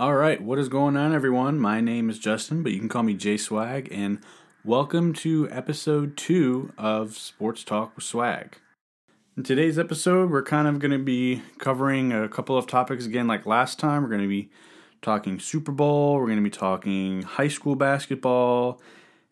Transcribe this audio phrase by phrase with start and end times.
[0.00, 1.60] All right, what is going on, everyone?
[1.60, 4.20] My name is Justin, but you can call me J Swag, and
[4.64, 8.56] welcome to episode two of Sports Talk with Swag.
[9.36, 13.26] In today's episode, we're kind of going to be covering a couple of topics again,
[13.26, 14.02] like last time.
[14.02, 14.48] We're going to be
[15.02, 18.80] talking Super Bowl, we're going to be talking high school basketball,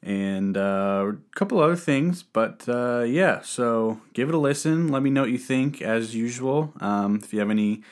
[0.03, 2.23] and uh, a couple other things.
[2.23, 4.89] But uh, yeah, so give it a listen.
[4.89, 6.75] Let me know what you think, as usual.
[6.79, 7.85] Um, if you have any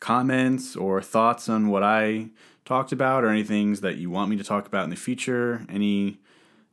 [0.00, 2.28] comments or thoughts on what I
[2.64, 5.66] talked about or any things that you want me to talk about in the future,
[5.68, 6.18] any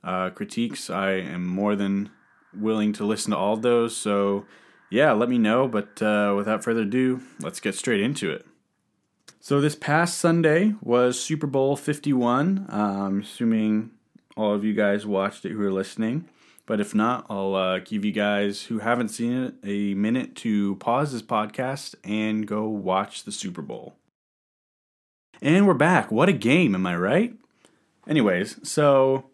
[0.04, 2.10] uh, critiques, I am more than
[2.58, 3.96] willing to listen to all those.
[3.96, 4.46] So,
[4.90, 5.68] yeah, let me know.
[5.68, 8.46] But uh, without further ado, let's get straight into it.
[9.40, 12.68] So, this past Sunday was Super Bowl 51.
[12.70, 13.92] Uh, I'm assuming
[14.36, 16.28] all of you guys watched it who are listening.
[16.66, 20.76] But if not, I'll uh, give you guys who haven't seen it a minute to
[20.76, 23.96] pause this podcast and go watch the Super Bowl.
[25.42, 26.12] And we're back.
[26.12, 27.34] What a game, am I right?
[28.08, 29.26] Anyways, so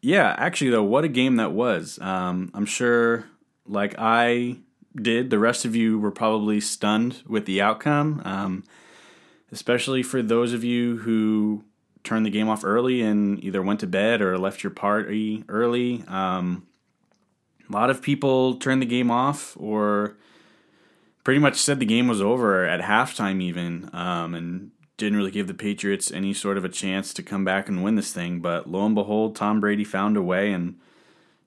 [0.00, 2.00] yeah, actually, though, what a game that was.
[2.00, 3.26] Um, I'm sure,
[3.66, 4.56] like I
[4.94, 8.64] did, the rest of you were probably stunned with the outcome, um,
[9.52, 11.64] especially for those of you who
[12.02, 16.02] turned the game off early and either went to bed or left your party early.
[16.08, 16.66] Um,
[17.72, 20.16] a lot of people turned the game off or
[21.24, 25.46] pretty much said the game was over at halftime, even, um, and didn't really give
[25.46, 28.40] the Patriots any sort of a chance to come back and win this thing.
[28.40, 30.78] But lo and behold, Tom Brady found a way and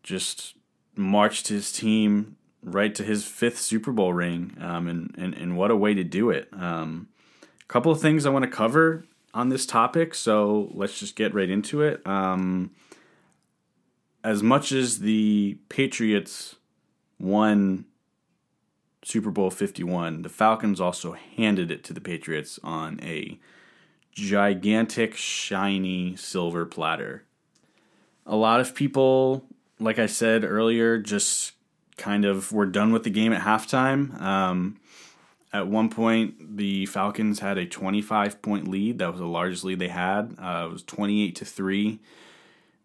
[0.03, 0.55] just
[0.95, 4.57] marched his team right to his fifth Super Bowl ring.
[4.59, 6.47] Um, and, and, and what a way to do it.
[6.53, 7.09] Um,
[7.43, 11.33] a couple of things I want to cover on this topic, so let's just get
[11.33, 12.05] right into it.
[12.07, 12.71] Um,
[14.25, 16.55] as much as the Patriots
[17.19, 17.85] won
[19.03, 23.39] Super Bowl 51, the Falcons also handed it to the Patriots on a
[24.11, 27.23] gigantic, shiny silver platter.
[28.25, 29.45] A lot of people,
[29.79, 31.51] like I said earlier, just
[31.95, 34.19] kind of were done with the game at halftime.
[34.19, 34.79] Um,
[35.53, 38.97] at one point, the Falcons had a 25 point lead.
[38.97, 40.35] That was the largest lead they had.
[40.41, 41.99] Uh, it was 28 to 3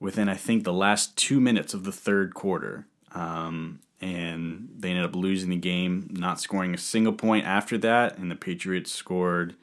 [0.00, 2.86] within I think the last two minutes of the third quarter.
[3.12, 8.16] Um, and they ended up losing the game, not scoring a single point after that.
[8.16, 9.54] And the Patriots scored,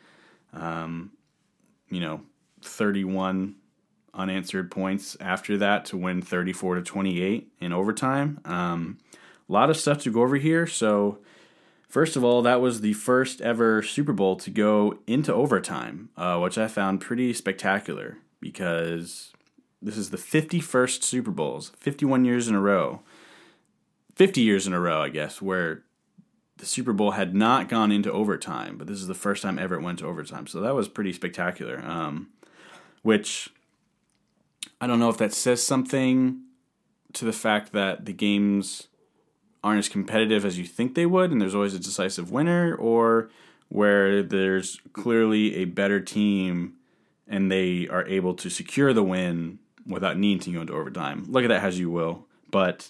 [0.54, 1.12] um,
[1.90, 2.22] you know,
[2.62, 3.56] 31
[4.14, 8.40] unanswered points after that to win 34 to 28 in overtime.
[8.46, 9.00] Um,
[9.50, 10.68] a lot of stuff to go over here.
[10.68, 11.20] So,
[11.88, 16.38] first of all, that was the first ever Super Bowl to go into overtime, uh,
[16.40, 19.32] which I found pretty spectacular because
[19.82, 23.02] this is the 51st Super Bowls, 51 years in a row.
[24.16, 25.84] 50 years in a row, I guess, where
[26.58, 29.76] the Super Bowl had not gone into overtime, but this is the first time ever
[29.76, 30.48] it went to overtime.
[30.48, 31.84] So that was pretty spectacular.
[31.86, 32.30] Um,
[33.04, 33.50] which
[34.82, 36.42] I don't know if that says something
[37.14, 38.88] to the fact that the games
[39.64, 43.30] aren't as competitive as you think they would, and there's always a decisive winner, or
[43.70, 46.74] where there's clearly a better team
[47.28, 51.26] and they are able to secure the win without needing to go into overtime.
[51.30, 52.26] Look at that as you will.
[52.52, 52.90] But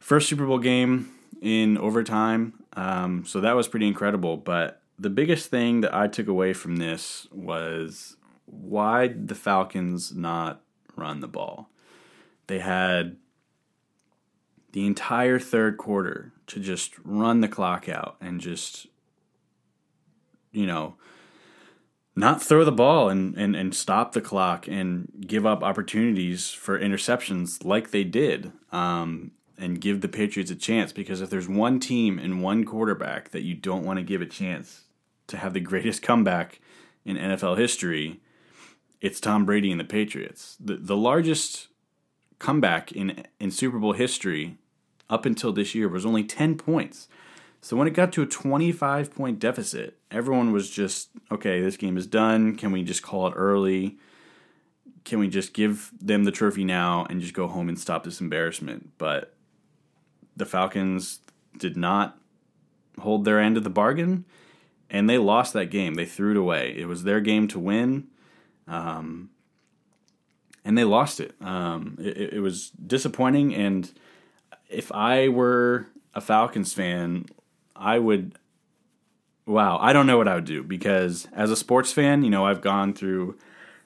[0.00, 1.10] first Super Bowl game
[1.40, 4.36] in overtime, um, so that was pretty incredible.
[4.36, 8.16] But the biggest thing that I took away from this was
[8.46, 10.62] why the Falcons not
[10.96, 11.68] run the ball?
[12.46, 13.16] They had
[14.72, 18.86] the entire third quarter to just run the clock out and just,
[20.50, 20.96] you know,
[22.14, 26.78] not throw the ball and, and, and stop the clock and give up opportunities for
[26.78, 30.92] interceptions like they did um, and give the Patriots a chance.
[30.92, 34.26] Because if there's one team and one quarterback that you don't want to give a
[34.26, 34.82] chance
[35.28, 36.60] to have the greatest comeback
[37.04, 38.20] in NFL history,
[39.00, 40.56] it's Tom Brady and the Patriots.
[40.60, 41.68] The, the largest
[42.38, 44.58] comeback in, in Super Bowl history
[45.08, 47.08] up until this year was only 10 points.
[47.62, 51.96] So when it got to a 25 point deficit, everyone was just, okay, this game
[51.96, 52.56] is done.
[52.56, 53.98] Can we just call it early?
[55.04, 58.20] Can we just give them the trophy now and just go home and stop this
[58.20, 58.90] embarrassment?
[58.98, 59.34] But
[60.36, 61.20] the Falcons
[61.56, 62.18] did not
[62.98, 64.24] hold their end of the bargain
[64.90, 65.94] and they lost that game.
[65.94, 66.74] They threw it away.
[66.76, 68.08] It was their game to win.
[68.66, 69.30] Um,
[70.64, 71.34] and they lost it.
[71.40, 72.34] Um, it.
[72.34, 73.54] It was disappointing.
[73.54, 73.90] And
[74.68, 77.26] if I were a Falcons fan,
[77.82, 78.38] I would
[79.44, 82.46] wow, I don't know what I would do because as a sports fan, you know,
[82.46, 83.36] I've gone through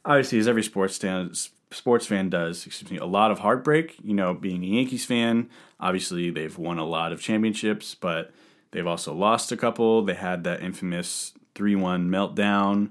[0.05, 1.33] obviously as every sports fan
[1.73, 5.49] sports fan does, excuse me, a lot of heartbreak, you know, being a Yankees fan,
[5.81, 8.33] obviously they've won a lot of championships, but
[8.71, 10.03] they've also lost a couple.
[10.05, 12.91] They had that infamous 3-1 meltdown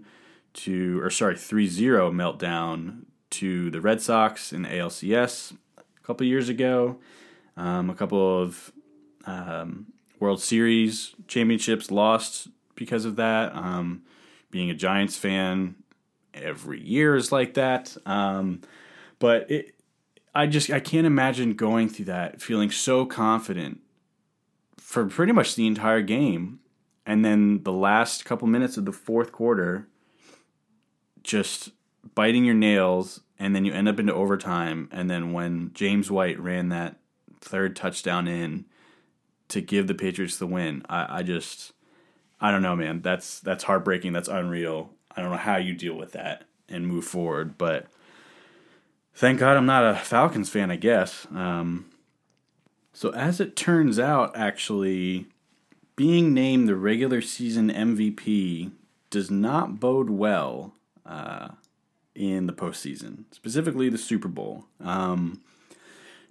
[0.54, 6.26] to, or sorry, 3 0 meltdown to the Red Sox in the ALCS a couple
[6.26, 6.98] years ago.
[7.58, 8.74] Um, a couple of
[9.26, 9.88] um,
[10.20, 13.56] World Series championships lost because of that.
[13.56, 14.04] Um,
[14.52, 15.76] being a Giants fan
[16.34, 17.96] every year is like that.
[18.06, 18.62] Um,
[19.20, 19.76] but it,
[20.34, 23.80] I just I can't imagine going through that feeling so confident
[24.78, 26.60] for pretty much the entire game,
[27.06, 29.88] and then the last couple minutes of the fourth quarter,
[31.24, 31.72] just
[32.14, 36.40] biting your nails, and then you end up into overtime, and then when James White
[36.40, 36.98] ran that
[37.42, 38.66] third touchdown in
[39.50, 40.84] to give the Patriots the win.
[40.90, 41.74] I, I just
[42.40, 43.02] I don't know, man.
[43.02, 44.14] That's that's heartbreaking.
[44.14, 44.92] That's unreal.
[45.16, 47.88] I don't know how you deal with that and move forward, but
[49.14, 50.72] thank God I'm not a Falcons fan.
[50.72, 51.28] I guess.
[51.34, 51.88] Um,
[52.94, 55.28] so as it turns out, actually,
[55.96, 58.72] being named the regular season MVP
[59.10, 60.74] does not bode well
[61.06, 61.50] uh,
[62.14, 64.66] in the postseason, specifically the Super Bowl.
[64.82, 65.42] Um,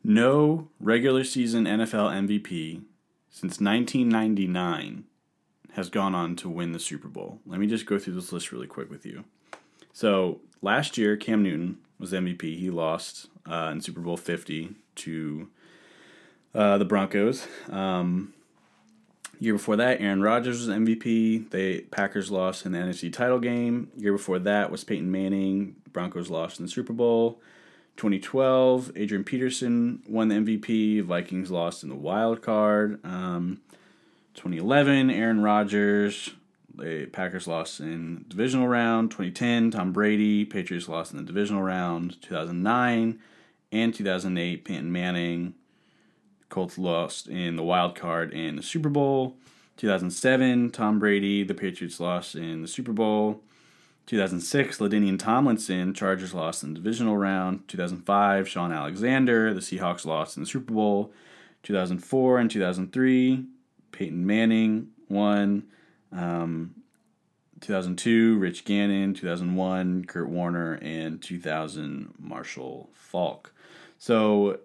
[0.02, 2.82] no regular season NFL MVP
[3.34, 5.02] since 1999
[5.72, 7.40] has gone on to win the Super Bowl.
[7.44, 9.24] Let me just go through this list really quick with you.
[9.92, 12.42] So last year, Cam Newton was MVP.
[12.56, 15.48] He lost uh, in Super Bowl 50 to
[16.54, 17.48] uh, the Broncos.
[17.68, 18.34] Um,
[19.40, 21.50] year before that, Aaron Rodgers was MVP.
[21.50, 23.90] The Packers lost in the NFC title game.
[23.96, 25.74] Year before that was Peyton Manning.
[25.92, 27.40] Broncos lost in the Super Bowl.
[27.96, 31.02] 2012, Adrian Peterson won the MVP.
[31.02, 32.98] Vikings lost in the wild card.
[33.04, 33.60] Um,
[34.34, 36.30] 2011, Aaron Rodgers.
[36.76, 39.12] The Packers lost in divisional round.
[39.12, 40.44] 2010, Tom Brady.
[40.44, 42.20] Patriots lost in the divisional round.
[42.20, 43.20] 2009
[43.70, 45.54] and 2008, Peyton Manning.
[46.48, 49.36] Colts lost in the wild card and the Super Bowl.
[49.76, 51.44] 2007, Tom Brady.
[51.44, 53.40] The Patriots lost in the Super Bowl.
[54.06, 57.66] 2006, LaDainian Tomlinson, Chargers lost in the divisional round.
[57.68, 61.12] 2005, Shaun Alexander, the Seahawks lost in the Super Bowl.
[61.62, 63.46] 2004 and 2003,
[63.92, 65.64] Peyton Manning won.
[66.12, 66.74] Um,
[67.62, 69.14] 2002, Rich Gannon.
[69.14, 70.74] 2001, Kurt Warner.
[70.82, 73.54] And 2000, Marshall Faulk.
[73.98, 74.60] So,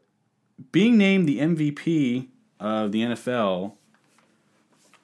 [0.73, 2.27] being named the MVP
[2.59, 3.73] of the NFL,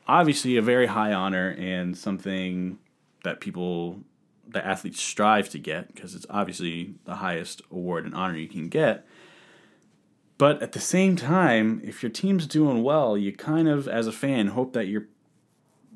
[0.07, 2.77] obviously a very high honor and something
[3.23, 4.01] that people
[4.47, 8.69] the athletes strive to get because it's obviously the highest award and honor you can
[8.69, 9.05] get.
[10.37, 14.11] But at the same time, if your team's doing well, you kind of, as a
[14.11, 15.07] fan, hope that your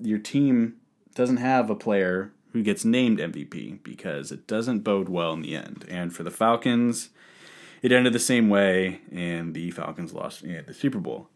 [0.02, 0.76] your team
[1.14, 5.56] doesn't have a player who gets named MVP because it doesn't bode well in the
[5.56, 5.86] end.
[5.90, 7.10] And for the Falcons,
[7.82, 11.28] it ended the same way, and the Falcons lost the Super Bowl.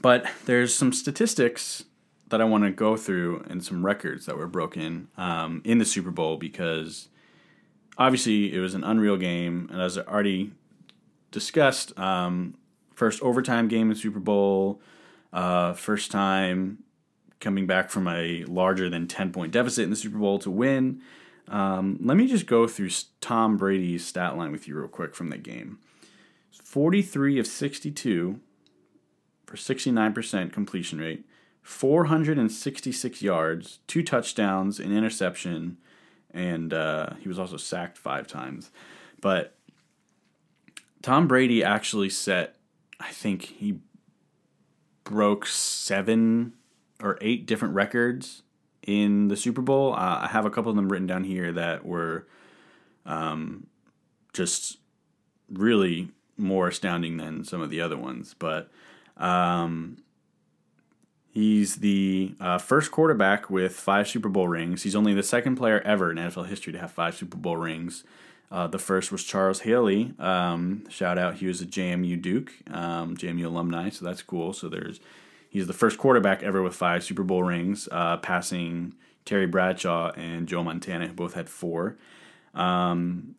[0.00, 1.84] But there's some statistics
[2.28, 5.84] that I want to go through and some records that were broken um, in the
[5.84, 7.08] Super Bowl because
[7.98, 10.52] obviously it was an unreal game, and as I already
[11.30, 12.54] discussed, um,
[12.94, 14.80] first overtime game in Super Bowl,
[15.32, 16.82] uh, first time
[17.40, 21.00] coming back from a larger than ten point deficit in the Super Bowl to win.
[21.48, 22.90] Um, let me just go through
[23.20, 25.78] Tom Brady's stat line with you real quick from the game.
[26.50, 28.40] 43 of 62
[29.46, 31.24] for 69% completion rate.
[31.66, 35.78] 466 yards, two touchdowns, an interception,
[36.30, 38.70] and uh, he was also sacked five times.
[39.20, 39.56] But
[41.02, 42.54] Tom Brady actually set,
[43.00, 43.80] I think he
[45.02, 46.52] broke seven
[47.02, 48.42] or eight different records
[48.86, 49.92] in the Super Bowl.
[49.92, 52.28] Uh, I have a couple of them written down here that were
[53.04, 53.66] um,
[54.32, 54.78] just
[55.50, 58.36] really more astounding than some of the other ones.
[58.38, 58.70] But
[59.16, 59.98] um,
[61.36, 64.84] He's the uh, first quarterback with five Super Bowl rings.
[64.84, 68.04] He's only the second player ever in NFL history to have five Super Bowl rings.
[68.50, 70.14] Uh, the first was Charles Haley.
[70.18, 74.54] Um, shout out, he was a JMU Duke, um, JMU alumni, so that's cool.
[74.54, 74.98] So there's
[75.50, 78.94] he's the first quarterback ever with five Super Bowl rings, uh, passing
[79.26, 81.98] Terry Bradshaw and Joe Montana, who both had four.
[82.54, 83.34] Um,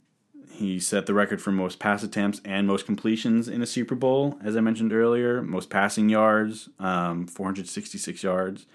[0.52, 4.40] he set the record for most pass attempts and most completions in a Super Bowl,
[4.44, 5.42] as I mentioned earlier.
[5.42, 8.66] Most passing yards, um, 466 yards.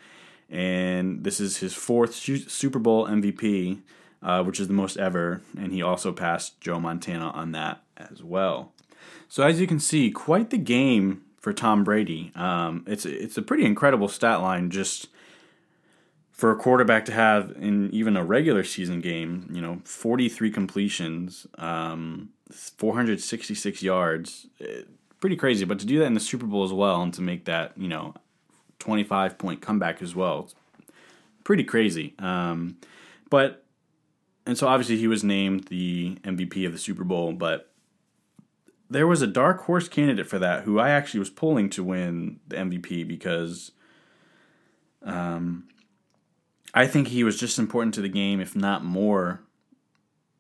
[0.49, 3.81] And this is his fourth Super Bowl MVP,
[4.23, 5.41] uh, which is the most ever.
[5.59, 8.73] And he also passed Joe Montana on that as well.
[9.29, 12.33] So, as you can see, quite the game for Tom Brady.
[12.37, 15.09] Um, it's, it's a pretty incredible stat line just
[16.43, 21.47] for a quarterback to have in even a regular season game, you know, 43 completions,
[21.57, 24.81] um, 466 yards, eh,
[25.21, 25.65] pretty crazy.
[25.65, 27.87] But to do that in the Super Bowl as well and to make that, you
[27.87, 28.15] know,
[28.81, 30.51] 25 point comeback as well,
[31.45, 32.17] pretty crazy.
[32.19, 32.79] Um,
[33.31, 33.65] but
[34.45, 37.71] and so obviously he was named the MVP of the Super Bowl, but
[38.91, 42.41] there was a dark horse candidate for that who I actually was pulling to win
[42.49, 43.71] the MVP because
[45.05, 45.69] um,
[46.75, 49.41] I think he was just important to the game, if not more.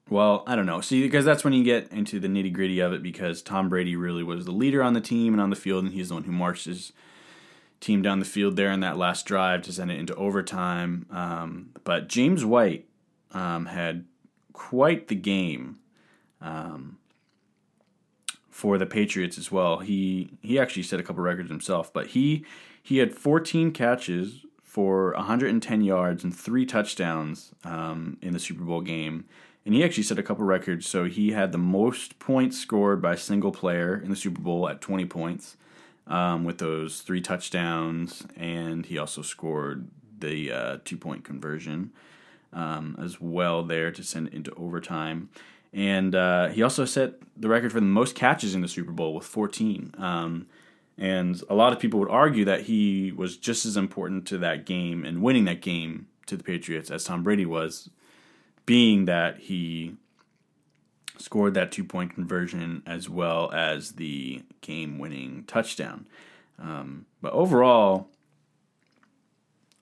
[0.09, 0.81] Well, I don't know.
[0.81, 3.97] See, because that's when you get into the nitty gritty of it, because Tom Brady
[3.97, 6.25] really was the leader on the team and on the field, and he's the one
[6.25, 6.93] who marched his
[7.81, 11.07] team down the field there in that last drive to send it into overtime.
[11.11, 12.87] Um, but James White
[13.33, 14.05] um, had
[14.53, 15.79] quite the game.
[16.41, 16.99] Um,
[18.63, 19.81] for the Patriots as well.
[19.81, 22.45] He he actually set a couple records himself, but he
[22.81, 28.81] he had 14 catches for 110 yards and three touchdowns um, in the Super Bowl
[28.81, 29.27] game,
[29.67, 30.89] and he actually set a couple records.
[30.89, 34.67] So he had the most points scored by a single player in the Super Bowl
[34.67, 35.59] at 20 points
[36.07, 39.89] um, with those three touchdowns, and he also scored
[40.21, 41.93] the uh, two point conversion
[42.55, 45.29] um, as well there to send it into overtime.
[45.75, 49.15] And uh, he also set the record for the most catches in the Super Bowl
[49.15, 49.93] with 14.
[51.03, 54.65] And a lot of people would argue that he was just as important to that
[54.65, 57.91] game and winning that game to the Patriots as Tom Brady was,
[58.67, 59.97] being that he
[61.19, 66.07] scored that two point conversion as well as the game winning touchdown.
[66.57, 68.07] Um, but overall,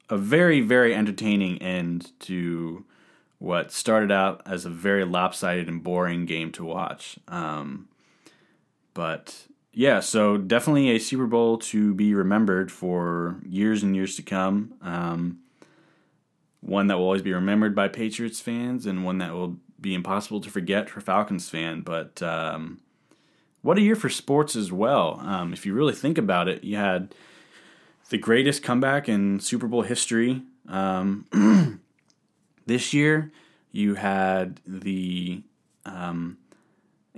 [0.09, 2.87] a very, very entertaining end to
[3.39, 7.19] what started out as a very lopsided and boring game to watch.
[7.29, 7.89] Um,
[8.95, 14.23] but yeah, so definitely a Super Bowl to be remembered for years and years to
[14.23, 14.75] come.
[14.83, 15.41] Um,
[16.61, 20.41] one that will always be remembered by Patriots fans, and one that will be impossible
[20.43, 21.81] to forget for Falcons fan.
[21.81, 22.81] But um,
[23.62, 25.21] what a year for sports as well.
[25.21, 27.15] Um, if you really think about it, you had
[28.11, 30.43] the greatest comeback in Super Bowl history.
[30.69, 31.27] Um,
[32.71, 33.33] This year,
[33.73, 35.43] you had the
[35.85, 36.39] um,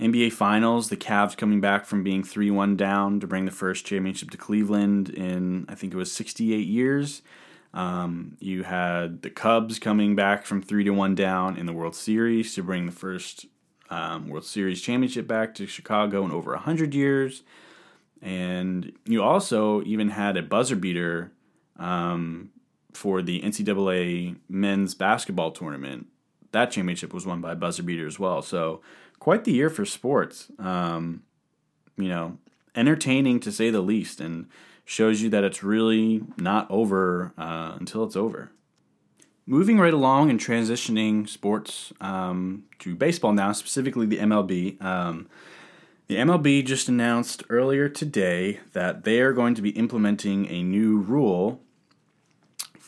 [0.03, 3.87] NBA Finals, the Cavs coming back from being 3 1 down to bring the first
[3.87, 7.23] championship to Cleveland in, I think it was 68 years.
[7.75, 11.95] Um, you had the Cubs coming back from 3 to 1 down in the World
[11.95, 13.47] Series to bring the first
[13.91, 17.43] um, World Series championship back to Chicago in over 100 years.
[18.21, 21.33] And you also even had a buzzer beater
[21.79, 22.51] um,
[22.93, 26.07] for the NCAA men's basketball tournament.
[26.53, 28.43] That championship was won by buzzer beater as well.
[28.43, 28.81] So
[29.23, 30.51] quite the year for sports.
[30.59, 31.23] Um,
[31.97, 32.39] you know,
[32.75, 34.49] entertaining to say the least, and
[34.85, 38.51] shows you that it's really not over uh, until it's over.
[39.47, 44.83] Moving right along and transitioning sports um, to baseball now, specifically the MLB.
[44.83, 45.29] Um,
[46.09, 50.99] the MLB just announced earlier today that they are going to be implementing a new
[50.99, 51.61] rule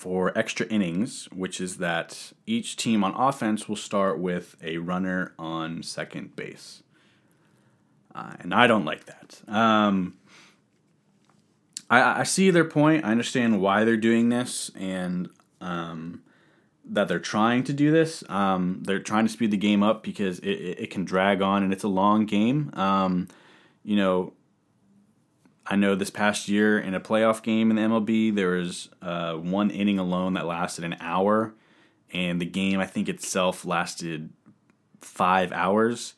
[0.05, 5.33] for extra innings, which is that each team on offense will start with a runner
[5.39, 6.83] on second base.
[8.15, 9.41] Uh, and I don't like that.
[9.49, 10.19] Um,
[11.89, 13.07] I, I, see their point.
[13.07, 15.31] I understand why they're doing this and
[15.63, 16.23] um,
[16.85, 18.23] that they're trying to do this.
[18.29, 21.63] Um, they're trying to speed the game up because it, it, it, can drag on
[21.63, 22.71] and it's a long game.
[22.75, 23.29] Um,
[23.83, 24.35] you know,
[25.67, 29.35] I know this past year in a playoff game in the MLB, there was uh,
[29.35, 31.55] one inning alone that lasted an hour,
[32.13, 34.31] and the game I think itself lasted
[35.01, 36.15] five hours,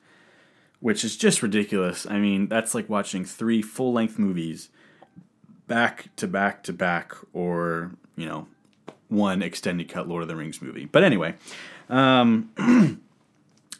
[0.80, 2.06] which is just ridiculous.
[2.06, 4.68] I mean, that's like watching three full length movies
[5.68, 8.48] back to back to back, or you know,
[9.08, 10.86] one extended cut Lord of the Rings movie.
[10.86, 11.34] But anyway,
[11.88, 12.50] um,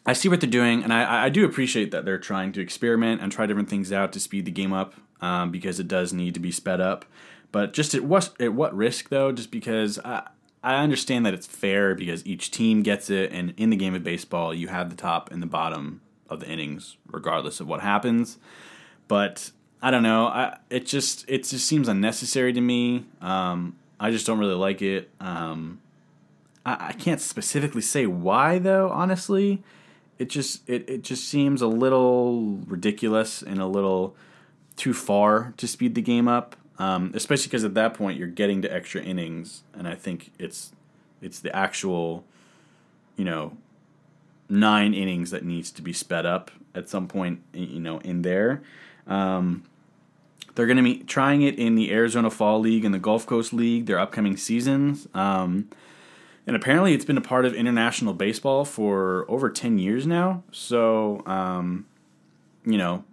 [0.06, 3.20] I see what they're doing, and I, I do appreciate that they're trying to experiment
[3.20, 6.34] and try different things out to speed the game up um, because it does need
[6.34, 7.04] to be sped up.
[7.52, 9.32] But just at what at what risk though?
[9.32, 10.28] Just because I
[10.62, 14.02] I understand that it's fair because each team gets it, and in the game of
[14.02, 18.38] baseball, you have the top and the bottom of the innings, regardless of what happens.
[19.08, 20.26] But I don't know.
[20.26, 23.06] I it just it just seems unnecessary to me.
[23.20, 25.10] Um, I just don't really like it.
[25.20, 25.80] Um,
[26.64, 28.90] I, I can't specifically say why though.
[28.90, 29.62] Honestly,
[30.18, 34.16] it just it, it just seems a little ridiculous and a little
[34.76, 38.62] too far to speed the game up, um, especially because at that point you're getting
[38.62, 40.72] to extra innings, and I think it's
[41.22, 42.24] it's the actual,
[43.16, 43.56] you know,
[44.48, 48.62] nine innings that needs to be sped up at some point, you know, in there.
[49.06, 49.64] Um,
[50.54, 53.52] they're going to be trying it in the Arizona Fall League and the Gulf Coast
[53.52, 55.06] League, their upcoming seasons.
[55.14, 55.68] Um,
[56.46, 60.42] and apparently, it's been a part of international baseball for over 10 years now.
[60.52, 61.86] So, um,
[62.64, 63.04] you know,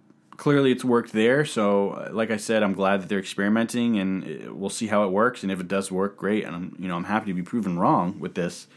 [0.43, 1.45] clearly it's worked there.
[1.45, 5.11] So, uh, like I said, I'm glad that they're experimenting, and we'll see how it
[5.11, 5.41] works.
[5.41, 6.43] And if it does work, great.
[6.43, 8.67] And I'm, you know, I'm happy to be proven wrong with this.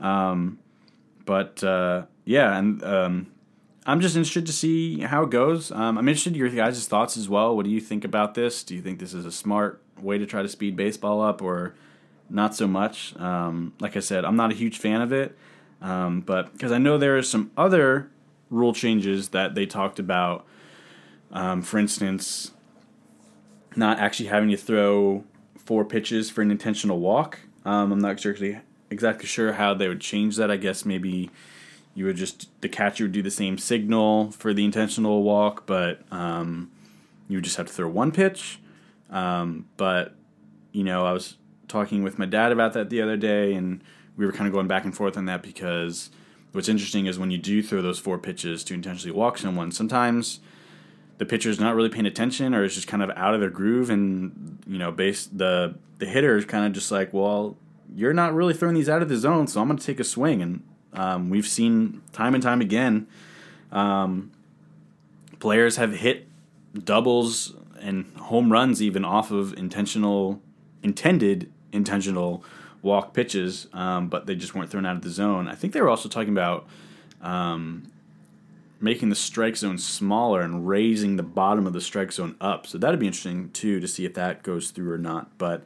[0.00, 0.58] Um,
[1.24, 3.32] but uh, yeah, and um,
[3.86, 5.70] I'm just interested to see how it goes.
[5.70, 7.54] Um, I'm interested in your guys' thoughts as well.
[7.54, 8.64] What do you think about this?
[8.64, 11.76] Do you think this is a smart way to try to speed baseball up, or
[12.28, 13.16] not so much?
[13.20, 15.38] Um, like I said, I'm not a huge fan of it,
[15.80, 18.10] um, but because I know there are some other
[18.50, 20.44] rule changes that they talked about.
[21.34, 22.52] Um, for instance,
[23.76, 25.24] not actually having to throw
[25.56, 27.40] four pitches for an intentional walk.
[27.64, 28.60] Um, I'm not exactly
[28.90, 30.50] exactly sure how they would change that.
[30.50, 31.30] I guess maybe
[31.94, 36.00] you would just the catcher would do the same signal for the intentional walk, but
[36.10, 36.70] um,
[37.28, 38.60] you would just have to throw one pitch.
[39.10, 40.14] Um, but
[40.72, 41.36] you know, I was
[41.66, 43.82] talking with my dad about that the other day, and
[44.16, 46.10] we were kind of going back and forth on that because
[46.52, 50.40] what's interesting is when you do throw those four pitches to intentionally walk someone, sometimes
[51.18, 53.90] the pitcher's not really paying attention or is just kind of out of their groove
[53.90, 57.56] and you know base the the hitter is kind of just like well
[57.94, 60.04] you're not really throwing these out of the zone so i'm going to take a
[60.04, 60.42] swing.
[60.42, 63.06] And um, we've seen time and time again
[63.72, 64.30] um,
[65.40, 66.28] players have hit
[66.84, 70.40] doubles and home runs even off of intentional
[70.82, 72.44] intended intentional
[72.82, 75.48] walk pitches um, but they just weren't thrown out of the zone.
[75.48, 76.66] I think they were also talking about
[77.20, 77.90] um,
[78.84, 82.66] making the strike zone smaller and raising the bottom of the strike zone up.
[82.66, 85.36] So that'd be interesting too to see if that goes through or not.
[85.38, 85.64] But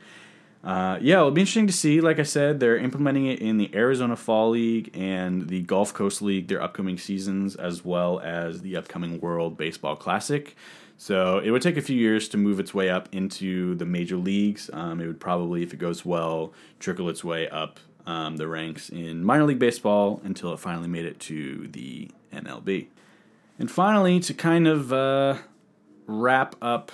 [0.63, 2.01] uh, yeah, it'll be interesting to see.
[2.01, 6.23] Like I said, they're implementing it in the Arizona Fall League and the Gulf Coast
[6.23, 10.57] League, their upcoming seasons, as well as the upcoming World Baseball Classic.
[10.97, 14.17] So it would take a few years to move its way up into the major
[14.17, 14.71] leagues.
[14.73, 18.89] Um, it would probably, if it goes well, trickle its way up um, the ranks
[18.89, 22.89] in minor league baseball until it finally made it to the MLB.
[23.59, 25.39] And finally, to kind of uh,
[26.07, 26.93] wrap up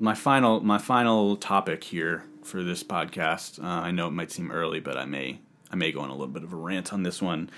[0.00, 3.62] my final my final topic here for this podcast.
[3.62, 5.38] Uh, I know it might seem early, but I may
[5.70, 7.50] I may go on a little bit of a rant on this one.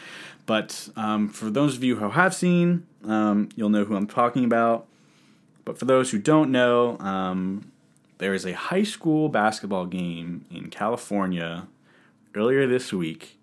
[0.45, 4.45] But um, for those of you who have seen, um, you'll know who I'm talking
[4.45, 4.87] about.
[5.64, 7.71] But for those who don't know, um,
[8.18, 11.68] there is a high school basketball game in California
[12.35, 13.38] earlier this week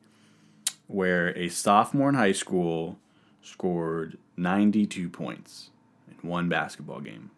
[0.87, 2.97] where a sophomore in high school
[3.41, 5.69] scored 92 points
[6.09, 7.31] in one basketball game.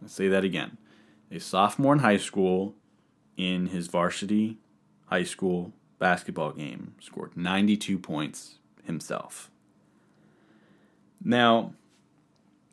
[0.00, 0.78] Let's say that again.
[1.30, 2.74] A sophomore in high school
[3.36, 4.58] in his varsity
[5.06, 9.50] high school basketball game scored 92 points himself.
[11.24, 11.74] Now,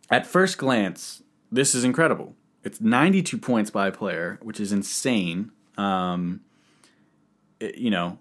[0.10, 2.36] at first glance, this is incredible.
[2.64, 5.52] It's 92 points by a player, which is insane.
[5.78, 6.42] Um,
[7.60, 8.18] it, you know,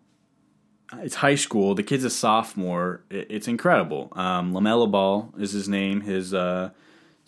[0.95, 1.75] it's high school.
[1.75, 3.03] The kid's a sophomore.
[3.11, 4.09] it's incredible.
[4.13, 6.03] Um, Lamelo Ball is his name.
[6.03, 6.71] His uh,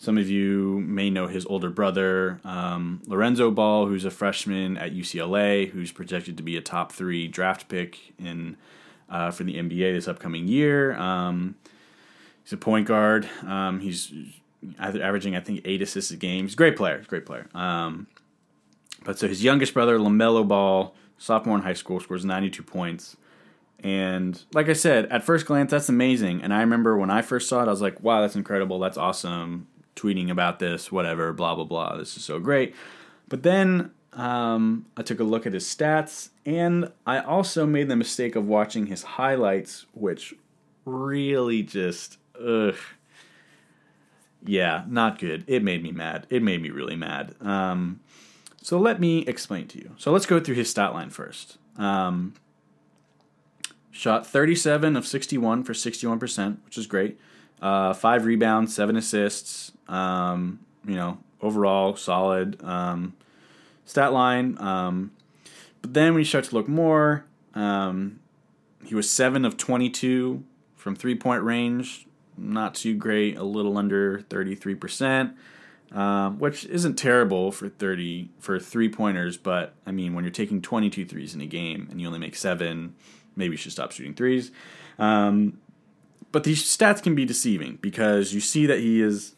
[0.01, 4.93] some of you may know his older brother, um, Lorenzo Ball, who's a freshman at
[4.95, 8.57] UCLA, who's projected to be a top three draft pick in
[9.09, 10.95] uh, for the NBA this upcoming year.
[10.95, 11.53] Um,
[12.43, 13.29] he's a point guard.
[13.45, 14.11] Um, he's
[14.79, 16.45] averaging, I think, eight assists a game.
[16.45, 16.97] He's a great player.
[16.97, 17.47] He's a great player.
[17.53, 18.07] Um,
[19.03, 23.17] but so his youngest brother, Lamelo Ball, sophomore in high school, scores 92 points.
[23.83, 26.43] And like I said, at first glance, that's amazing.
[26.43, 28.79] And I remember when I first saw it, I was like, wow, that's incredible.
[28.79, 29.67] That's awesome.
[29.95, 31.97] Tweeting about this, whatever, blah, blah, blah.
[31.97, 32.75] This is so great.
[33.27, 37.95] But then um, I took a look at his stats, and I also made the
[37.95, 40.33] mistake of watching his highlights, which
[40.85, 42.75] really just, ugh.
[44.43, 45.43] Yeah, not good.
[45.47, 46.27] It made me mad.
[46.29, 47.35] It made me really mad.
[47.41, 47.99] Um,
[48.61, 49.91] so let me explain to you.
[49.97, 51.57] So let's go through his stat line first.
[51.77, 52.33] Um,
[53.91, 57.19] Shot 37 of 61 for 61%, which is great.
[57.61, 59.73] Uh, five rebounds, seven assists.
[59.87, 63.13] Um, you know, overall solid um,
[63.85, 64.57] stat line.
[64.59, 65.11] Um,
[65.81, 68.19] but then when you start to look more, um,
[68.83, 70.43] he was seven of 22
[70.75, 72.07] from three point range.
[72.37, 75.35] Not too great, a little under 33%.
[75.91, 80.61] Um, which isn't terrible for 30 for three pointers, but I mean, when you're taking
[80.61, 82.95] 22 threes in a game and you only make seven,
[83.35, 84.51] maybe you should stop shooting threes.
[84.99, 85.59] Um,
[86.31, 89.35] but these stats can be deceiving because you see that he is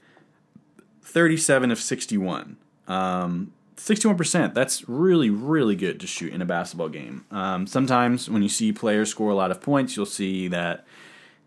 [1.01, 2.57] 37 of 61.
[2.87, 7.25] Um, 61%, that's really, really good to shoot in a basketball game.
[7.31, 10.85] Um, sometimes when you see players score a lot of points, you'll see that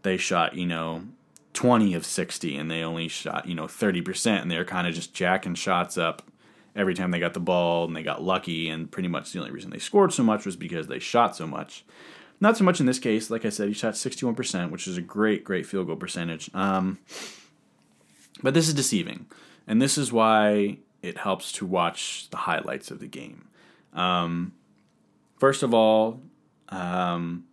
[0.02, 1.02] they shot, you know,
[1.52, 5.14] 20 of 60 and they only shot, you know, 30% and they're kind of just
[5.14, 6.22] jacking shots up
[6.74, 8.68] every time they got the ball and they got lucky.
[8.68, 11.46] And pretty much the only reason they scored so much was because they shot so
[11.46, 11.85] much.
[12.40, 13.31] Not so much in this case.
[13.31, 16.51] Like I said, he shot 61%, which is a great, great field goal percentage.
[16.55, 16.99] Um,
[18.42, 19.27] but this is deceiving.
[19.66, 23.49] And this is why it helps to watch the highlights of the game.
[23.92, 24.53] Um,
[25.38, 26.20] first of all,
[26.68, 27.44] um,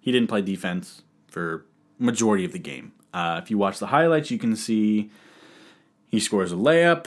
[0.00, 1.66] he didn't play defense for
[1.98, 2.92] majority of the game.
[3.12, 5.10] Uh, if you watch the highlights, you can see
[6.08, 7.06] he scores a layup.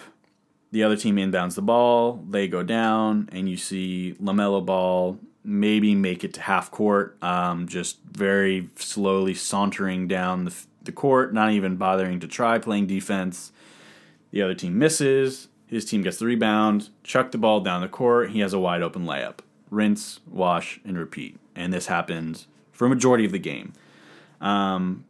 [0.71, 2.23] The other team inbounds the ball.
[2.27, 7.67] They go down, and you see LaMelo Ball maybe make it to half court, um,
[7.67, 13.51] just very slowly sauntering down the, the court, not even bothering to try playing defense.
[14.31, 15.49] The other team misses.
[15.67, 18.29] His team gets the rebound, chuck the ball down the court.
[18.29, 19.39] He has a wide open layup.
[19.71, 21.39] Rinse, wash, and repeat.
[21.55, 23.73] And this happens for a majority of the game.
[24.39, 25.05] Um,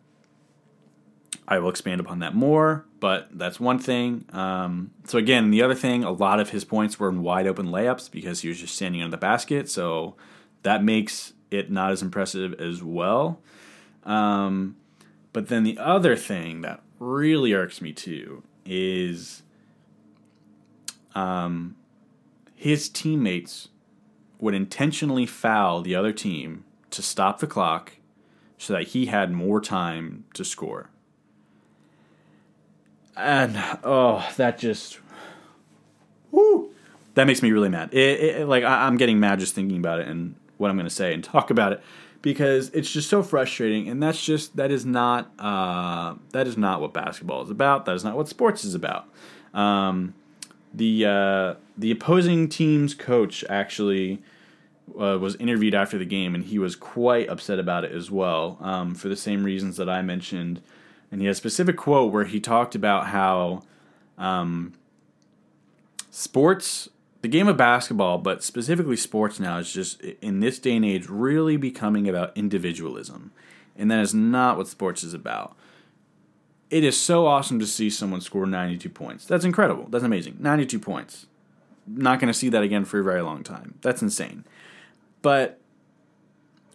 [1.48, 4.24] I will expand upon that more, but that's one thing.
[4.32, 7.68] Um, so again, the other thing, a lot of his points were in wide open
[7.68, 9.70] layups because he was just standing under the basket.
[9.70, 10.16] So
[10.62, 13.42] that makes it not as impressive as well.
[14.06, 14.78] Um,
[15.34, 19.44] but then the other thing that really irks me too is
[21.14, 21.76] um,
[22.56, 23.68] his teammates
[24.40, 27.98] would intentionally foul the other team to stop the clock
[28.58, 30.90] so that he had more time to score.
[33.16, 35.00] And oh, that just
[37.14, 37.94] that makes me really mad.
[37.94, 40.88] It, it, like I, am getting mad just thinking about it and what I'm going
[40.88, 41.82] to say and talk about it
[42.22, 43.88] because it's just so frustrating.
[43.88, 47.86] And that's just that is not uh, that is not what basketball is about.
[47.86, 49.08] That is not what sports is about.
[49.54, 50.16] Um,
[50.74, 54.24] the uh, the opposing team's coach actually
[55.00, 58.58] uh, was interviewed after the game, and he was quite upset about it as well,
[58.62, 60.62] um, for the same reasons that I mentioned.
[61.14, 63.62] And he had a specific quote where he talked about how
[64.18, 64.74] um,
[66.10, 66.90] sports,
[67.22, 71.06] the game of basketball, but specifically sports now, is just in this day and age
[71.08, 73.32] really becoming about individualism,
[73.78, 75.56] and that is not what sports is about.
[76.72, 79.28] It is so awesome to see someone score 92 points.
[79.28, 79.86] That's incredible.
[79.92, 80.38] That's amazing.
[80.40, 81.28] 92 points.
[81.86, 83.76] Not going to see that again for a very long time.
[83.82, 84.46] That's insane.
[85.22, 85.60] But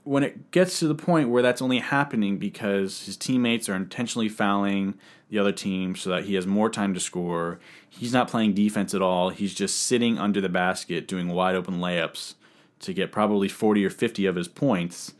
[0.09, 4.31] when it gets to the point where that's only happening because his teammates are intentionally
[4.31, 4.95] fouling
[5.29, 8.95] the other team so that he has more time to score, he's not playing defense
[8.95, 9.29] at all.
[9.29, 12.37] He's just sitting under the basket doing wide open layups
[12.81, 15.13] to get probably 40 or 50 of his points.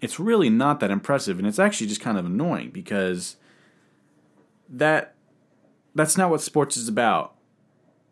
[0.00, 3.36] It's really not that impressive and it's actually just kind of annoying because
[4.68, 5.14] that
[5.94, 7.31] that's not what sports is about.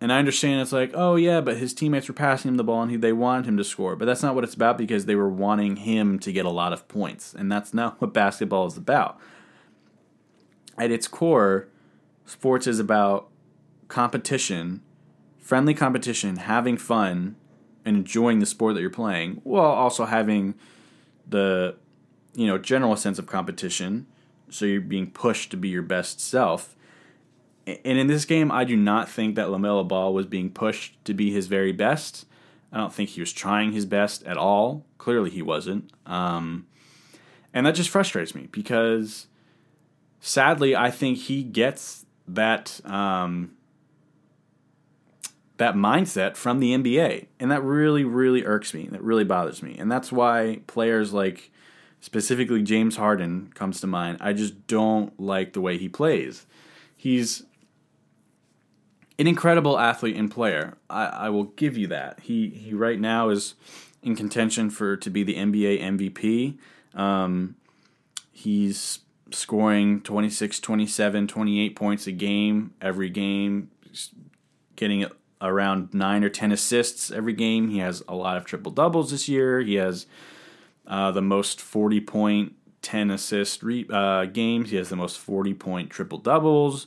[0.01, 2.83] And I understand it's like, oh yeah, but his teammates were passing him the ball
[2.83, 3.97] and he, they wanted him to score.
[3.97, 6.73] But that's not what it's about because they were wanting him to get a lot
[6.73, 7.35] of points.
[7.35, 9.19] And that's not what basketball is about.
[10.79, 11.69] At its core,
[12.25, 13.29] sports is about
[13.89, 14.81] competition,
[15.39, 17.37] friendly competition, having fun,
[17.85, 20.55] and enjoying the sport that you're playing, while also having
[21.29, 21.77] the
[22.35, 24.07] you know general sense of competition.
[24.49, 26.75] So you're being pushed to be your best self
[27.85, 31.15] and in this game, I do not think that LaMelo Ball was being pushed to
[31.15, 32.27] be his very best.
[32.73, 34.85] I don't think he was trying his best at all.
[34.99, 35.91] Clearly, he wasn't.
[36.07, 36.67] Um,
[37.53, 39.27] and that just frustrates me because
[40.21, 43.53] sadly, I think he gets that um,
[45.57, 48.89] that mindset from the NBA, and that really, really irks me.
[48.91, 51.51] That really bothers me, and that's why players like
[52.01, 54.19] specifically James Harden comes to mind.
[54.21, 56.47] I just don't like the way he plays.
[56.97, 57.45] He's
[59.21, 60.79] an incredible athlete and player.
[60.89, 62.21] I, I will give you that.
[62.21, 63.55] He he right now is
[64.03, 66.59] in contention for to be the NBA MVP.
[66.99, 67.57] Um,
[68.33, 73.71] he's scoring 26, 27, 28 points a game every game,
[74.75, 75.05] getting
[75.43, 77.69] around 9 or 10 assists every game.
[77.69, 79.61] He has a lot of triple doubles this year.
[79.61, 80.07] He has
[80.87, 84.71] uh, the most 40 point 10 assist re- uh, games.
[84.71, 86.87] He has the most 40 point triple doubles.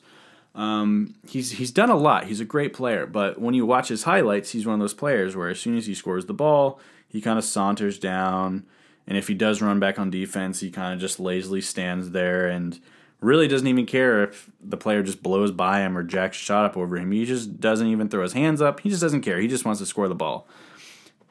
[0.56, 2.26] Um, he's he's done a lot.
[2.26, 5.36] He's a great player, but when you watch his highlights, he's one of those players
[5.36, 8.66] where as soon as he scores the ball, he kind of saunters down,
[9.08, 12.48] and if he does run back on defense, he kind of just lazily stands there
[12.48, 12.80] and
[13.20, 16.66] really doesn't even care if the player just blows by him or jacks a shot
[16.66, 17.12] up over him.
[17.12, 18.82] He just doesn't even throw his hands up.
[18.82, 19.39] He just doesn't care.
[19.39, 20.48] He just wants to score the ball.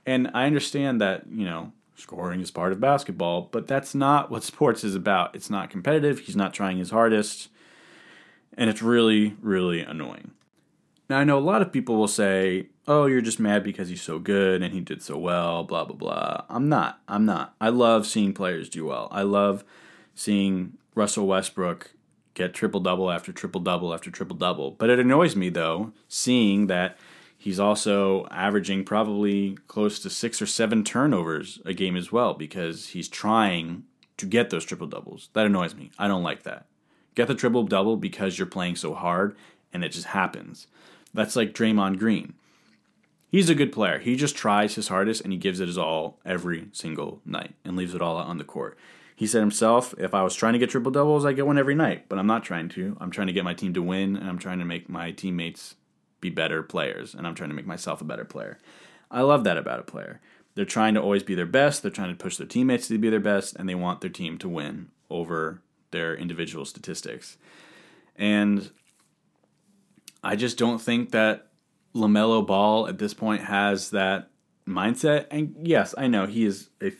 [0.06, 4.42] And I understand that, you know, scoring is part of basketball, but that's not what
[4.42, 5.34] sports is about.
[5.34, 6.20] It's not competitive.
[6.20, 7.48] He's not trying his hardest
[8.56, 10.32] and it's really, really annoying.
[11.08, 14.02] Now, I know a lot of people will say, oh, you're just mad because he's
[14.02, 16.44] so good and he did so well, blah, blah, blah.
[16.48, 17.00] I'm not.
[17.06, 17.54] I'm not.
[17.60, 19.08] I love seeing players do well.
[19.10, 19.64] I love
[20.14, 21.94] seeing Russell Westbrook
[22.34, 24.70] get triple double after triple double after triple double.
[24.70, 26.96] But it annoys me, though, seeing that
[27.36, 32.88] he's also averaging probably close to six or seven turnovers a game as well because
[32.88, 33.84] he's trying
[34.16, 35.28] to get those triple doubles.
[35.34, 35.90] That annoys me.
[35.98, 36.66] I don't like that.
[37.14, 39.36] Get the triple double because you're playing so hard
[39.72, 40.66] and it just happens.
[41.14, 42.34] That's like Draymond Green.
[43.28, 43.98] He's a good player.
[43.98, 47.76] He just tries his hardest and he gives it his all every single night and
[47.76, 48.78] leaves it all out on the court.
[49.14, 51.74] He said himself, if I was trying to get triple doubles, I get one every
[51.74, 52.96] night, but I'm not trying to.
[53.00, 55.76] I'm trying to get my team to win and I'm trying to make my teammates
[56.20, 58.58] be better players and I'm trying to make myself a better player.
[59.10, 60.20] I love that about a player.
[60.54, 63.10] They're trying to always be their best, they're trying to push their teammates to be
[63.10, 65.62] their best and they want their team to win over
[65.92, 67.36] their individual statistics.
[68.16, 68.70] And
[70.22, 71.48] I just don't think that
[71.94, 74.30] LaMelo Ball at this point has that
[74.66, 75.26] mindset.
[75.30, 76.92] And yes, I know he is a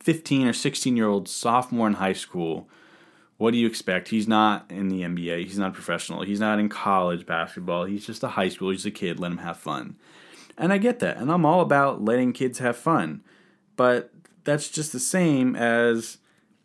[0.00, 2.68] 15 or 16 year old sophomore in high school.
[3.36, 4.08] What do you expect?
[4.08, 5.44] He's not in the NBA.
[5.44, 6.22] He's not professional.
[6.22, 7.84] He's not in college basketball.
[7.84, 8.70] He's just a high school.
[8.70, 9.20] He's a kid.
[9.20, 9.96] Let him have fun.
[10.56, 11.18] And I get that.
[11.18, 13.22] And I'm all about letting kids have fun.
[13.76, 14.10] But
[14.42, 16.18] that's just the same as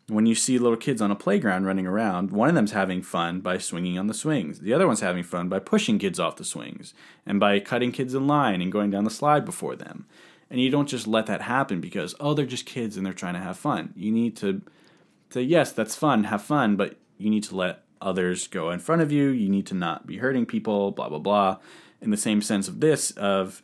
[0.08, 3.40] when you see little kids on a playground running around, one of them's having fun
[3.40, 4.60] by swinging on the swings.
[4.60, 6.92] The other one's having fun by pushing kids off the swings
[7.24, 10.06] and by cutting kids in line and going down the slide before them.
[10.50, 13.34] And you don't just let that happen because, oh, they're just kids and they're trying
[13.34, 13.94] to have fun.
[13.96, 14.60] You need to
[15.30, 19.00] say, yes, that's fun, have fun, but you need to let others go in front
[19.00, 19.30] of you.
[19.30, 21.58] You need to not be hurting people, blah, blah, blah.
[22.02, 23.62] In the same sense of this, of,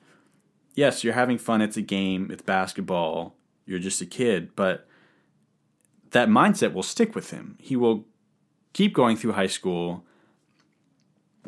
[0.74, 3.34] yes, you're having fun, it's a game, it's basketball,
[3.66, 4.88] you're just a kid, but
[6.10, 7.56] that mindset will stick with him.
[7.60, 8.04] He will
[8.72, 10.04] keep going through high school,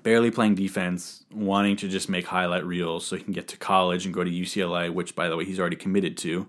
[0.03, 4.05] barely playing defense, wanting to just make highlight reels so he can get to college
[4.05, 6.47] and go to UCLA, which, by the way, he's already committed to.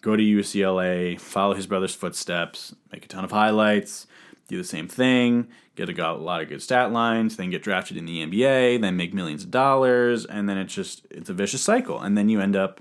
[0.00, 4.06] Go to UCLA, follow his brother's footsteps, make a ton of highlights,
[4.48, 7.96] do the same thing, get a, a lot of good stat lines, then get drafted
[7.96, 11.62] in the NBA, then make millions of dollars, and then it's just it's a vicious
[11.62, 12.80] cycle, and then you end up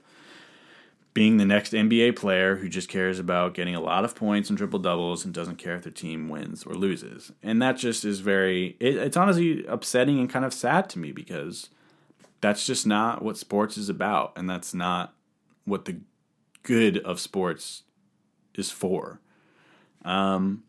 [1.13, 4.57] being the next NBA player who just cares about getting a lot of points and
[4.57, 7.31] triple doubles and doesn't care if their team wins or loses.
[7.43, 11.11] And that just is very, it, it's honestly upsetting and kind of sad to me
[11.11, 11.69] because
[12.41, 14.33] that's just not what sports is about.
[14.35, 15.13] And that's not
[15.65, 15.99] what the
[16.63, 17.83] good of sports
[18.55, 19.19] is for.
[20.03, 20.63] Um,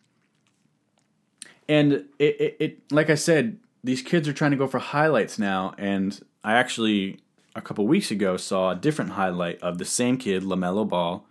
[1.69, 5.39] and it, it, it, like I said, these kids are trying to go for highlights
[5.39, 5.75] now.
[5.79, 7.21] And I actually
[7.55, 11.25] a couple weeks ago saw a different highlight of the same kid, LaMelo Ball,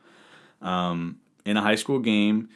[0.62, 2.50] um, in a high school game.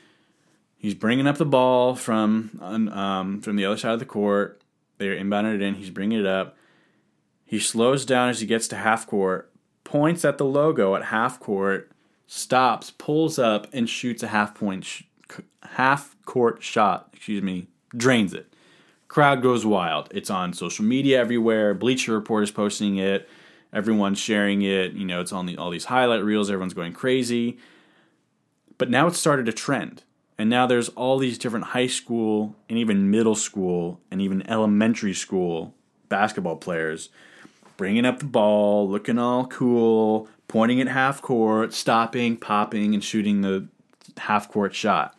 [0.78, 4.62] He's bringing up the ball from um, from the other side of the court.
[5.00, 5.76] They're inbounding it in.
[5.76, 6.56] He's bringing it up.
[7.46, 9.52] He slows down as he gets to half court,
[9.84, 11.92] points at the logo at half court,
[12.28, 15.04] stops, pulls up, and shoots a half point, sh-
[15.64, 17.10] half court shot.
[17.14, 18.54] Excuse me, drains it.
[19.08, 20.10] Crowd goes wild.
[20.12, 21.74] It's on social media everywhere.
[21.74, 23.28] Bleacher Report is posting it
[23.74, 24.94] everyone's sharing it.
[24.94, 26.50] You know, it's on the, all these highlight reels.
[26.50, 27.58] Everyone's going crazy.
[28.78, 30.04] But now it's started a trend.
[30.38, 35.14] And now there's all these different high school and even middle school and even elementary
[35.14, 35.74] school
[36.10, 37.10] basketball players
[37.78, 43.42] bringing up the ball, looking all cool, pointing at half court, stopping, popping, and shooting
[43.42, 43.68] the
[44.18, 45.16] half court shot.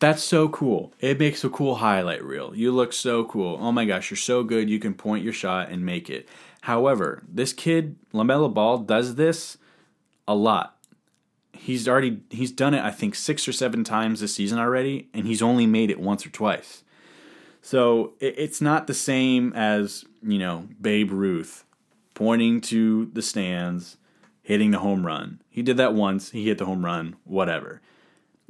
[0.00, 0.92] That's so cool.
[1.00, 2.54] It makes a cool highlight reel.
[2.54, 3.58] You look so cool.
[3.60, 4.68] Oh my gosh, you're so good.
[4.68, 6.28] You can point your shot and make it.
[6.62, 9.56] However, this kid, LaMelo Ball, does this
[10.26, 10.76] a lot.
[11.52, 15.26] He's already he's done it I think 6 or 7 times this season already and
[15.26, 16.82] he's only made it once or twice.
[17.62, 21.64] So, it's not the same as, you know, Babe Ruth
[22.12, 23.96] pointing to the stands,
[24.42, 25.40] hitting the home run.
[25.48, 27.80] He did that once, he hit the home run, whatever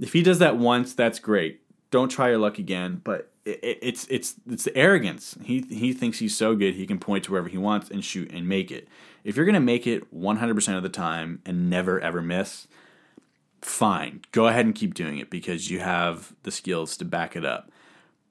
[0.01, 1.61] if he does that once, that's great.
[1.91, 3.01] Don't try your luck again.
[3.05, 5.37] But it, it, it's it's it's the arrogance.
[5.43, 8.31] He he thinks he's so good he can point to wherever he wants and shoot
[8.33, 8.89] and make it.
[9.23, 12.67] If you're gonna make it 100% of the time and never ever miss,
[13.63, 14.23] fine.
[14.33, 17.71] Go ahead and keep doing it because you have the skills to back it up.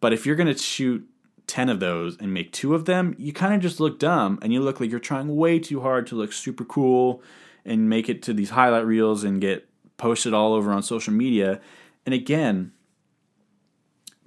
[0.02, 1.08] But if you're gonna shoot
[1.48, 4.54] 10 of those and make two of them, you kind of just look dumb and
[4.54, 7.22] you look like you're trying way too hard to look super cool
[7.66, 11.62] and make it to these highlight reels and get posted all over on social media.
[12.06, 12.72] And again,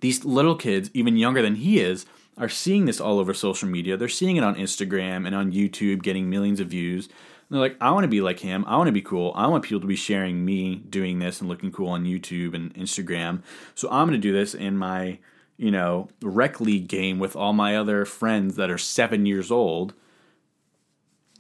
[0.01, 2.07] these little kids, even younger than he is,
[2.39, 3.97] are seeing this all over social media.
[3.97, 7.07] They're seeing it on Instagram and on YouTube, getting millions of views.
[7.07, 7.15] And
[7.51, 8.65] they're like, I want to be like him.
[8.67, 9.33] I want to be cool.
[9.35, 12.75] I want people to be sharing me doing this and looking cool on YouTube and
[12.75, 13.43] Instagram.
[13.75, 15.19] So I'm going to do this in my,
[15.57, 19.95] you know, rec league game with all my other friends that are seven years old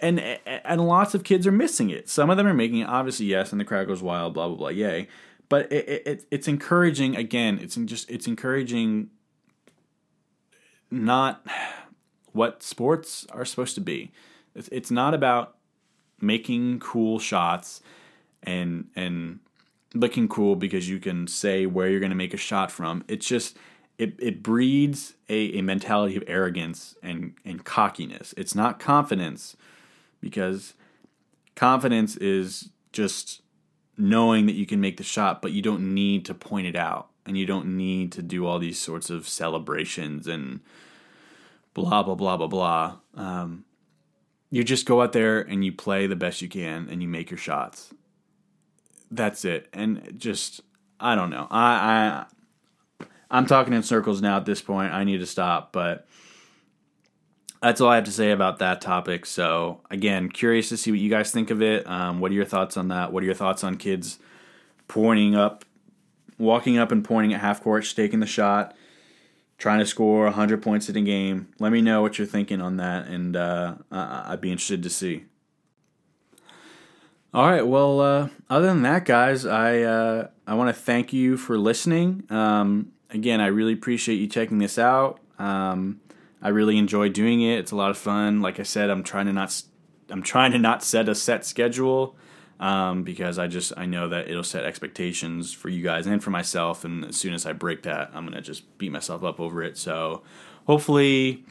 [0.00, 2.08] and and lots of kids are missing it.
[2.08, 4.56] Some of them are making it, obviously, yes, and the crowd goes wild, blah blah
[4.56, 5.08] blah, yay.
[5.48, 7.16] But it, it it's encouraging.
[7.16, 9.10] Again, it's just it's encouraging.
[10.90, 11.44] Not
[12.32, 14.12] what sports are supposed to be.
[14.54, 15.56] It's, it's not about
[16.20, 17.80] making cool shots
[18.42, 19.40] and and
[19.94, 23.04] looking cool because you can say where you're going to make a shot from.
[23.08, 23.56] It's just
[23.98, 28.34] it, it breeds a, a mentality of arrogance and, and cockiness.
[28.36, 29.56] It's not confidence
[30.20, 30.74] because
[31.54, 33.42] confidence is just
[33.96, 37.08] knowing that you can make the shot, but you don't need to point it out
[37.24, 40.60] and you don't need to do all these sorts of celebrations and
[41.74, 42.96] blah, blah, blah, blah, blah.
[43.14, 43.64] Um,
[44.50, 47.30] you just go out there and you play the best you can and you make
[47.30, 47.92] your shots.
[49.10, 49.68] That's it.
[49.72, 50.60] And just,
[51.00, 51.46] I don't know.
[51.50, 52.26] I,
[53.00, 54.92] I, I'm talking in circles now at this point.
[54.92, 56.06] I need to stop, but
[57.62, 59.26] that's all I have to say about that topic.
[59.26, 61.86] So again, curious to see what you guys think of it.
[61.86, 63.12] Um, what are your thoughts on that?
[63.12, 64.18] What are your thoughts on kids
[64.88, 65.64] pointing up,
[66.38, 68.76] walking up and pointing at half court, taking the shot,
[69.58, 71.48] trying to score 100 points in a game?
[71.58, 75.24] Let me know what you're thinking on that, and uh, I'd be interested to see.
[77.34, 77.66] All right.
[77.66, 82.24] Well, uh, other than that, guys, I uh, I want to thank you for listening.
[82.30, 85.20] Um, again, I really appreciate you checking this out.
[85.38, 86.00] Um,
[86.40, 87.58] I really enjoy doing it.
[87.58, 88.40] It's a lot of fun.
[88.40, 89.62] Like I said, I'm trying to not
[90.10, 92.16] I'm trying to not set a set schedule
[92.60, 96.30] um, because I just I know that it'll set expectations for you guys and for
[96.30, 96.84] myself.
[96.84, 99.76] And as soon as I break that, I'm gonna just beat myself up over it.
[99.76, 100.22] So
[100.66, 101.44] hopefully.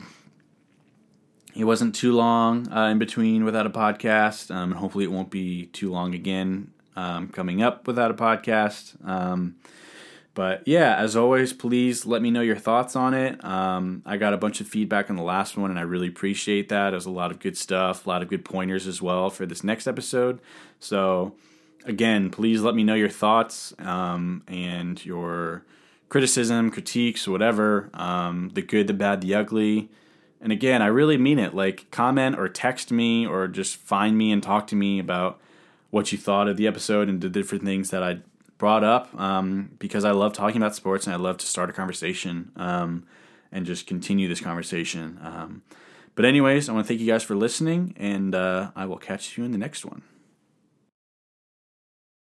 [1.58, 5.30] It wasn't too long uh, in between without a podcast, um, and hopefully it won't
[5.30, 8.96] be too long again um, coming up without a podcast.
[10.36, 13.44] But yeah, as always, please let me know your thoughts on it.
[13.44, 16.68] Um, I got a bunch of feedback on the last one, and I really appreciate
[16.70, 16.92] that.
[16.94, 19.64] Was a lot of good stuff, a lot of good pointers as well for this
[19.64, 20.42] next episode.
[20.78, 21.36] So,
[21.86, 25.64] again, please let me know your thoughts um, and your
[26.10, 29.90] criticism, critiques, whatever um, the good, the bad, the ugly.
[30.42, 31.56] And again, I really mean it.
[31.56, 35.40] Like, comment or text me or just find me and talk to me about
[35.92, 38.20] what you thought of the episode and the different things that I
[38.58, 41.74] brought up um, because I love talking about sports and I love to start a
[41.74, 43.06] conversation um,
[43.52, 45.20] and just continue this conversation.
[45.22, 45.62] Um,
[46.16, 49.38] but, anyways, I want to thank you guys for listening, and uh, I will catch
[49.38, 50.02] you in the next one.